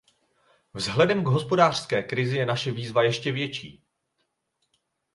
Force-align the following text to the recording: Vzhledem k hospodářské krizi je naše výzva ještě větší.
Vzhledem 0.73 1.23
k 1.23 1.27
hospodářské 1.27 2.03
krizi 2.03 2.37
je 2.37 2.45
naše 2.45 2.71
výzva 2.71 3.03
ještě 3.03 3.31
větší. 3.31 3.83